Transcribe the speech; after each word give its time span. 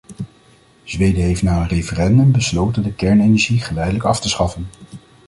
Zweden 0.83 1.21
heeft 1.21 1.41
na 1.41 1.61
een 1.61 1.67
referendum 1.67 2.31
besloten 2.31 2.83
de 2.83 2.93
kernenergie 2.93 3.59
geleidelijk 3.59 4.03
af 4.05 4.19
te 4.19 4.29
schaffen. 4.29 4.67